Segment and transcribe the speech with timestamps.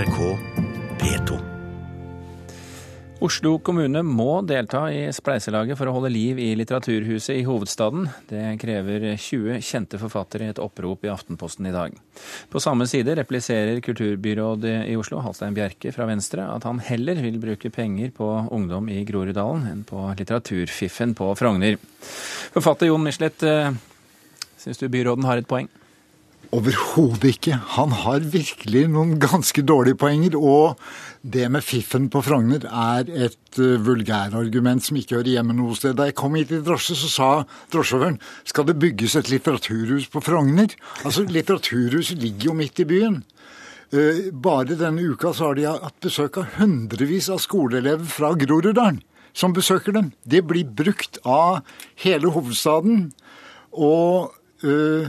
[0.00, 0.38] NRK
[1.00, 1.38] P2.
[3.20, 8.06] Oslo kommune må delta i spleiselaget for å holde liv i Litteraturhuset i hovedstaden.
[8.30, 11.98] Det krever 20 kjente forfattere i et opprop i Aftenposten i dag.
[12.48, 17.36] På samme side repliserer kulturbyrådet i Oslo, Halstein Bjerke fra Venstre, at han heller vil
[17.42, 21.76] bruke penger på ungdom i Groruddalen enn på litteraturfiffen på Frogner.
[22.56, 23.76] Forfatter Jon Michelet, eh,
[24.64, 25.68] syns du byråden har et poeng?
[26.50, 27.54] Overhodet ikke.
[27.76, 30.34] Han har virkelig noen ganske dårlige poenger.
[30.34, 30.80] Og
[31.22, 35.94] det med fiffen på Frogner er et uh, vulgærargument som ikke hører hjemme noe sted.
[35.98, 37.28] Da jeg kom hit i drosje, så sa
[37.70, 38.18] drosjesjåføren
[38.50, 40.74] skal det bygges et litteraturhus på Frogner.
[41.04, 43.22] Altså, Litteraturhuset ligger jo midt i byen.
[43.94, 49.04] Uh, bare denne uka så har de hatt besøk av hundrevis av skoleelever fra Groruddalen
[49.38, 50.10] som besøker dem.
[50.26, 51.62] Det blir brukt av
[52.02, 53.12] hele hovedstaden.
[53.70, 54.32] Og
[54.66, 55.06] uh,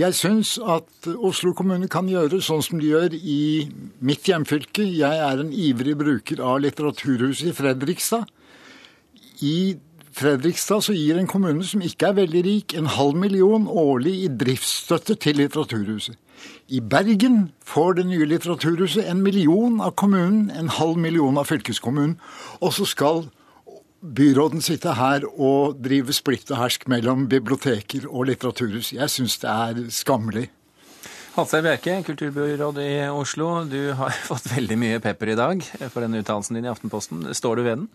[0.00, 3.68] jeg syns at Oslo kommune kan gjøre sånn som de gjør i
[4.00, 4.86] mitt hjemfylke.
[4.86, 8.24] Jeg er en ivrig bruker av Litteraturhuset i Fredrikstad.
[9.44, 9.76] I
[10.16, 14.30] Fredrikstad så gir en kommune som ikke er veldig rik, en halv million årlig i
[14.40, 16.16] driftsstøtte til Litteraturhuset.
[16.72, 22.16] I Bergen får det nye Litteraturhuset en million av kommunen, en halv million av fylkeskommunen.
[22.64, 23.26] Og så skal
[24.00, 28.94] byråden sitte her og drive splitt og hersk mellom biblioteker og litteraturhus.
[28.96, 30.48] Jeg syns det er skammelig.
[31.36, 33.52] Halstein Bjerke, kulturbyråd i Oslo.
[33.70, 37.28] Du har fått veldig mye pepper i dag for den uttalelsen din i Aftenposten.
[37.36, 37.90] Står du ved den?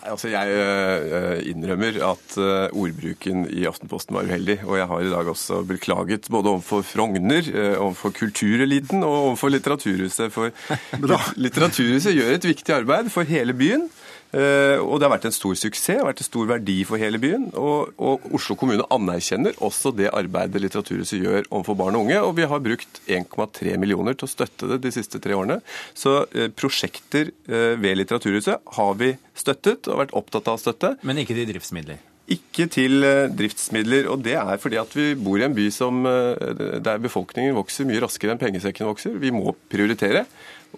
[0.00, 4.60] Nei, altså Jeg øh, innrømmer at øh, ordbruken i Aftenposten var uheldig.
[4.64, 9.52] Og jeg har i dag også beklaget både overfor Frogner, øh, overfor kultureliten og overfor
[9.52, 10.32] Litteraturhuset.
[10.32, 10.52] For
[11.44, 13.90] Litteraturhuset gjør et viktig arbeid for hele byen.
[14.30, 17.48] Uh, og det har vært en stor suksess, vært en stor verdi for hele byen.
[17.58, 22.20] Og, og, Oslo kommune anerkjenner også det arbeidet Litteraturhuset gjør overfor barn og unge.
[22.22, 25.60] Og vi har brukt 1,3 millioner til å støtte det de siste tre årene.
[25.98, 30.94] Så uh, prosjekter uh, ved Litteraturhuset har vi støttet og vært opptatt av å støtte.
[31.06, 32.09] Men ikke til driftsmidler?
[32.30, 33.02] Ikke til
[33.34, 34.06] driftsmidler.
[34.12, 38.02] Og det er fordi at vi bor i en by som, der befolkningen vokser mye
[38.04, 39.18] raskere enn pengesekken vokser.
[39.18, 40.26] Vi må prioritere.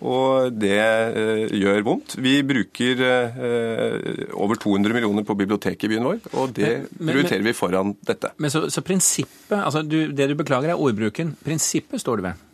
[0.01, 2.17] Og det eh, gjør vondt.
[2.23, 7.13] Vi bruker eh, over 200 millioner på biblioteket i byen vår, og det men, men,
[7.13, 8.33] prioriterer vi foran dette.
[8.41, 11.37] Men så, så prinsippet, altså du, Det du beklager er ordbruken.
[11.45, 12.49] Prinsippet står du ved?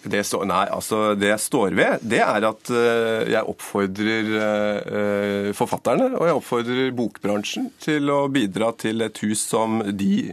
[0.00, 5.50] Det, står, nei, altså det jeg står ved, det er at uh, jeg oppfordrer uh,
[5.56, 10.30] forfatterne og jeg oppfordrer bokbransjen til å bidra til et hus som de,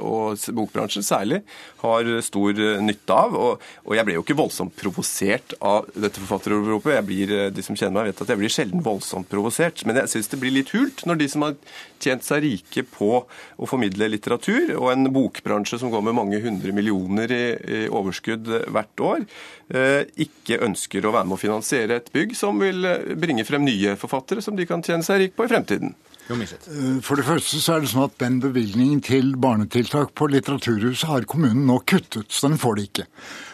[0.00, 1.40] og bokbransjen særlig,
[1.82, 3.36] har stor nytte av.
[3.36, 7.52] Og, og, jeg ble jo ikke voldsomt provosert av dette forfatteroppropet.
[7.54, 9.84] De som kjenner meg, vet at jeg blir sjelden voldsomt provosert.
[9.88, 11.56] Men jeg syns det blir litt hult når de som har
[12.00, 16.72] tjent seg rike på å formidle litteratur, og en bokbransje som går med mange hundre
[16.76, 22.12] millioner i, i overskudd hvert år, eh, ikke ønsker å være med å finansiere et
[22.14, 25.46] bygg som vil eh, bringe frem nye forfattere som de kan tjene seg rik på
[25.46, 25.94] i fremtiden.
[26.30, 31.08] Eh, for det første så er det sånn at den bevilgningen til barnetiltak på Litteraturhuset
[31.10, 33.08] har kommunen nå kuttet, så den får de ikke.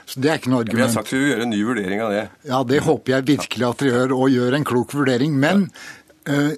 [0.06, 0.82] Så det er ikke noe argument.
[0.82, 2.26] Vi har sagt vi vil gjøre en ny vurdering av det.
[2.46, 5.40] Ja, det håper jeg virkelig at dere gjør, og gjør en klok vurdering.
[5.40, 5.66] Men
[6.26, 6.56] ja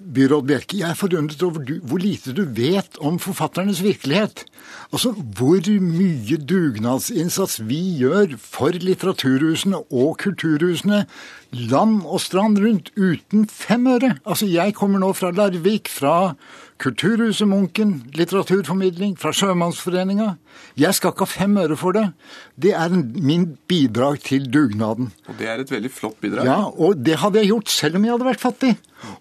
[0.00, 4.44] byråd Bjerke, jeg er forundret over du, hvor lite du vet om forfatternes virkelighet.
[4.90, 11.04] Altså hvor mye dugnadsinnsats vi gjør for litteraturhusene og kulturhusene
[11.52, 14.14] land og strand rundt uten fem øre.
[14.24, 16.34] Altså jeg kommer nå fra Larvik, fra
[16.80, 20.30] Kulturhuset Munken, litteraturformidling, fra Sjømannsforeninga.
[20.80, 22.06] Jeg skal ikke ha fem øre for det.
[22.56, 25.10] Det er min bidrag til dugnaden.
[25.28, 26.48] Og det er et veldig flott bidrag.
[26.48, 28.72] Ja, og det hadde jeg gjort selv om jeg hadde vært fattig.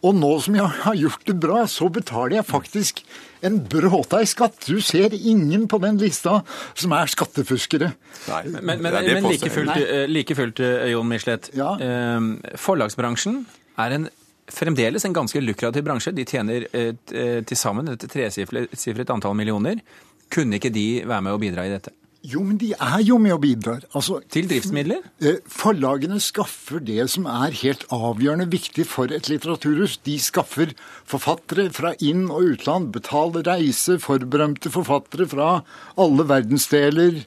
[0.03, 3.03] Og nå som jeg har gjort det bra, så betaler jeg faktisk
[3.43, 4.63] en bråta i skatt.
[4.67, 6.39] Du ser ingen på den lista
[6.79, 7.91] som er skattefuskere.
[8.29, 11.51] Nei, men, men, men like fullt, eh, like fullt eh, Jon Michelet.
[11.59, 11.75] Ja.
[11.75, 13.43] Eh, forlagsbransjen
[13.79, 14.09] er en
[14.53, 16.13] fremdeles en ganske lukrativ bransje.
[16.15, 19.81] De tjener eh, eh, til sammen et tresifret antall millioner.
[20.29, 21.93] Kunne ikke de være med å bidra i dette?
[22.19, 23.85] Jo, men de er jo med og bidrar.
[23.95, 25.05] Altså, til driftsmidler?
[25.23, 29.95] Eh, forlagene skaffer det som er helt avgjørende viktig for et litteraturhus.
[30.03, 30.73] De skaffer
[31.07, 35.61] forfattere fra inn- og utland, betaler reise forberømte forfattere fra
[35.95, 37.23] alle verdensdeler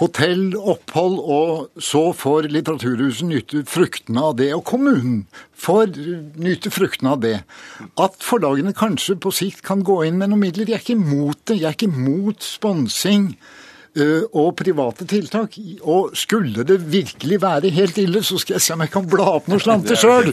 [0.00, 4.50] hotell, opphold, og så får Litteraturhuset nyte fruktene av det.
[4.56, 5.24] Og kommunen
[5.60, 5.94] får
[6.40, 7.36] nyte fruktene av det.
[8.00, 11.42] At forlagene kanskje på sikt kan gå inn med noen midler, jeg er ikke imot
[11.50, 11.60] det.
[11.60, 13.34] Jeg er ikke imot sponsing
[13.96, 15.58] eh, og private tiltak.
[15.84, 19.34] Og skulle det virkelig være helt ille, så skal jeg se om jeg kan bla
[19.36, 20.32] opp noen slanter sjøl.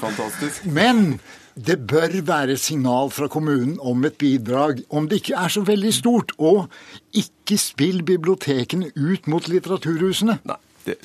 [0.63, 1.19] Men
[1.57, 5.93] det bør være signal fra kommunen om et bidrag, om det ikke er så veldig
[5.93, 6.31] stort.
[6.37, 6.67] Og
[7.13, 10.39] ikke spill bibliotekene ut mot litteraturhusene.
[10.45, 10.59] Nei.
[10.87, 10.97] Det,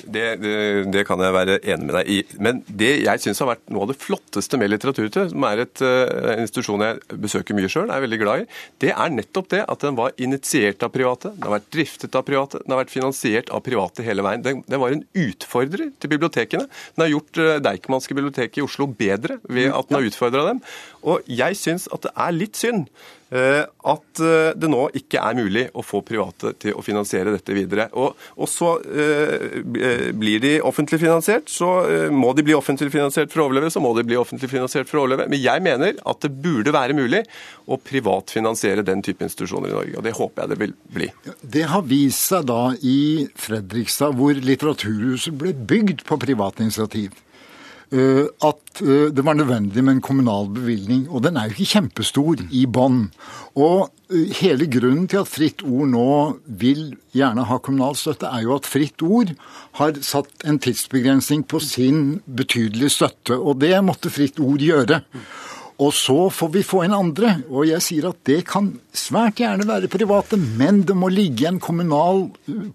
[0.42, 0.54] det,
[0.92, 2.18] det, kan jeg være enig med deg i.
[2.42, 5.82] Men det jeg syns har vært noe av det flotteste med Litteraturhuset, som er et,
[5.82, 8.48] en institusjon jeg besøker mye sjøl, er veldig glad i,
[8.84, 12.26] det er nettopp det at den var initiert av private, den har vært driftet av
[12.28, 14.44] private, den har vært finansiert av private hele veien.
[14.44, 16.68] Den, den var en utfordrer til bibliotekene.
[16.94, 20.62] Den har gjort uh, Deichmanske bibliotek i Oslo bedre ved at den har utfordra dem.
[21.02, 25.36] Og jeg syns at det er litt synd Eh, at eh, det nå ikke er
[25.38, 27.88] mulig å få private til å finansiere dette videre.
[27.96, 31.70] Og, og så eh, blir de offentlig finansiert, så
[32.12, 35.00] må de bli offentlig finansiert for å overleve, så må de bli offentlig finansiert for
[35.00, 35.28] å overleve.
[35.32, 37.24] Men jeg mener at det burde være mulig
[37.64, 41.10] å privatfinansiere den type institusjoner i Norge, og det håper jeg det vil bli.
[41.56, 47.16] Det har vist seg da i Fredrikstad, hvor Litteraturhuset ble bygd på privat initiativ.
[47.92, 51.04] Eh, at eh, det var nødvendig med en kommunal bevilgning.
[51.10, 53.10] Og den er jo ikke kjempestor i bånn.
[53.52, 56.06] Og eh, hele grunnen til at Fritt Ord nå
[56.46, 59.34] vil gjerne ha kommunal støtte, er jo at Fritt Ord
[59.76, 63.36] har satt en tidsbegrensning på sin betydelige støtte.
[63.36, 65.02] Og det måtte Fritt Ord gjøre.
[65.82, 67.34] Og så får vi få inn andre.
[67.50, 71.60] Og jeg sier at det kan svært gjerne være private, men det må ligge en
[71.62, 72.28] kommunal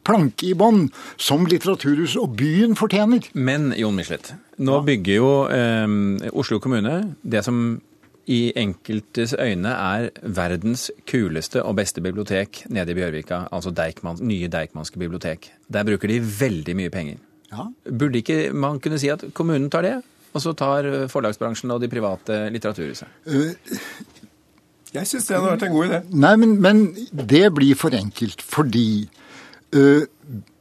[0.08, 3.30] planke i bånn, som Litteraturhuset og byen fortjener.
[3.34, 7.78] Men Jon Michelet, nå bygger jo eh, Oslo kommune det som
[8.28, 14.50] i enkeltes øyne er verdens kuleste og beste bibliotek nede i Bjørvika, altså Deichman, nye
[14.52, 15.48] Deichmanske bibliotek.
[15.72, 17.22] Der bruker de veldig mye penger.
[17.54, 17.70] Ja.
[17.88, 19.96] Burde ikke man kunne si at kommunen tar det?
[20.38, 23.10] Og så tar forlagsbransjen og de private litteraturhuset?
[23.26, 23.56] Uh,
[24.94, 26.02] jeg syns det hadde vært en god idé.
[26.24, 28.44] Nei, men, men det blir for enkelt.
[28.46, 28.90] Fordi
[29.76, 30.06] uh,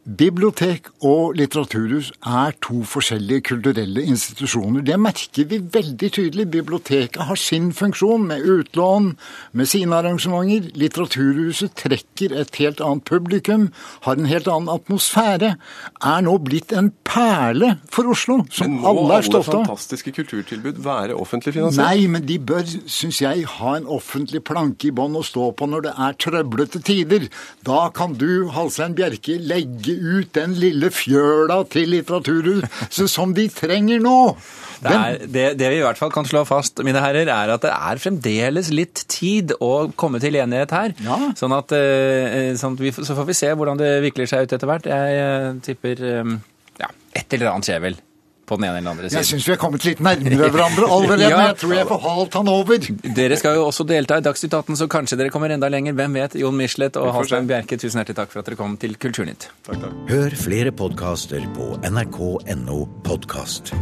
[0.06, 4.84] Bibliotek og litteraturhus er to forskjellige kulturelle institusjoner.
[4.86, 6.44] Det merker vi veldig tydelig.
[6.52, 9.16] Biblioteket har sin funksjon med utlån,
[9.50, 10.68] med sine arrangementer.
[10.78, 13.72] Litteraturhuset trekker et helt annet publikum,
[14.06, 15.56] har en helt annen atmosfære.
[15.98, 19.58] Er nå blitt en perle for Oslo, som alle er stolte av.
[19.58, 21.82] Men må alle fantastiske kulturtilbud være offentlig finansiert?
[21.82, 25.66] Nei, men de bør, syns jeg, ha en offentlig planke i bånn å stå på
[25.66, 27.26] når det er trøblete tider.
[27.66, 34.02] Da kan du, Halsein Bjerke, legge ut den lille fjøla til Litteraturhuset som de trenger
[34.02, 34.18] nå.
[34.76, 37.64] Det, er, det, det, vi i hvert fall kan slå fast, mine herrer, er at
[37.64, 40.96] det er fremdeles litt tid å komme til enighet her.
[41.04, 41.20] Ja.
[41.38, 44.56] Sånn, at, eh, sånn at vi, så får vi se hvordan det vikler seg ut
[44.56, 44.90] etter hvert.
[44.92, 46.36] Jeg eh, tipper eh,
[46.82, 47.98] ja, et eller annet skjer vel
[48.46, 49.18] på den ene eller andre siden.
[49.20, 51.28] Jeg syns vi er kommet litt nærmere hverandre allerede.
[51.30, 51.40] ja.
[51.50, 52.90] Jeg tror jeg får halt han over.
[53.20, 55.96] Dere skal jo også delta i Dagsnytt 18, så kanskje dere kommer enda lenger.
[55.98, 56.36] Hvem vet?
[56.40, 59.48] Jon Michelet og Halstein Bjerke, tusen hjertelig takk for at dere kom til Kulturnytt.
[59.66, 59.96] Takk, takk.
[60.10, 63.74] Hør flere podkaster på nrk.no podkast.